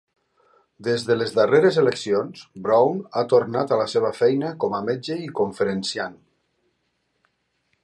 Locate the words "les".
1.17-1.33